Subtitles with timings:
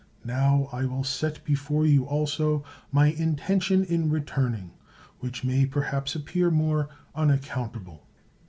[0.25, 4.71] Now I will set before you, also, my intention in returning,
[5.19, 8.07] which may, perhaps, appear more unaccountable.